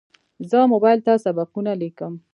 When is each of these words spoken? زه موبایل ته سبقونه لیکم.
زه 0.49 0.57
موبایل 0.73 0.99
ته 1.05 1.13
سبقونه 1.25 1.71
لیکم. 1.81 2.13